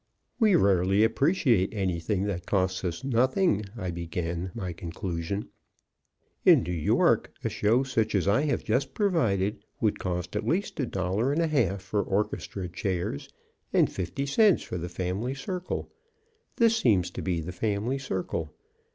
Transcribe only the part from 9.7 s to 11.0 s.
would cost at least a